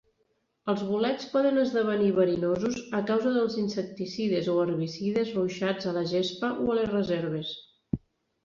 [0.71, 6.51] Els bolets poden esdevenir verinosos a causa dels insecticides o herbicides ruixats a la gespa
[6.65, 7.55] o a les reserves.